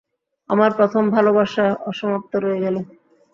আমার 0.49 0.71
প্রথম 0.77 1.03
ভালোবাসা 1.09 1.65
অসমাপ্ত 1.89 2.31
রয়ে 2.35 2.63
গেলো। 2.65 2.81